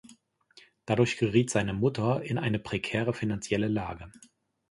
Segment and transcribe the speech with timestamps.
[0.87, 4.11] Dadurch geriet seine Mutter in eine prekäre finanzielle Lage.